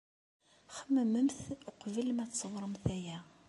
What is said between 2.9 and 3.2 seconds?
aya.